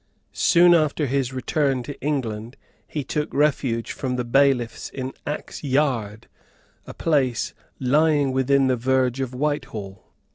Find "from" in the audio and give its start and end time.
3.91-4.15